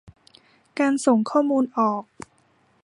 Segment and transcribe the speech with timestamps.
[0.79, 2.03] การส่งข้อมูลออก